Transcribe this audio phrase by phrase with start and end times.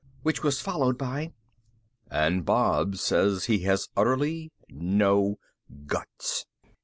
[0.23, 1.27] _Which was followed by:_...
[2.09, 5.37] and Bob says he has utterly no
[5.85, 6.47] guts.